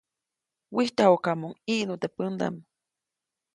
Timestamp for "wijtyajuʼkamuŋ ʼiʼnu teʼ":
0.75-2.13